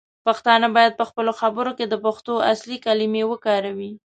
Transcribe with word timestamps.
پښتانه 0.25 0.67
باید 0.75 0.97
پخپلو 1.01 1.31
خبرو 1.41 1.71
کې 1.77 1.85
د 1.87 1.95
پښتو 2.05 2.33
اصلی 2.53 2.77
کلمې 2.85 3.23
وکاروي. 3.31 3.91